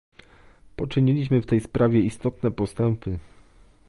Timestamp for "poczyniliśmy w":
0.75-1.45